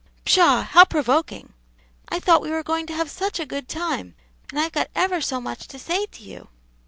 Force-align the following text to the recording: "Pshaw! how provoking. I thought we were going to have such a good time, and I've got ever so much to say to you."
"Pshaw! 0.25 0.63
how 0.63 0.83
provoking. 0.83 1.53
I 2.09 2.19
thought 2.19 2.41
we 2.41 2.49
were 2.49 2.63
going 2.63 2.87
to 2.87 2.93
have 2.95 3.07
such 3.07 3.39
a 3.39 3.45
good 3.45 3.69
time, 3.69 4.15
and 4.49 4.59
I've 4.59 4.71
got 4.71 4.89
ever 4.95 5.21
so 5.21 5.39
much 5.39 5.67
to 5.67 5.77
say 5.77 6.07
to 6.07 6.23
you." 6.23 6.47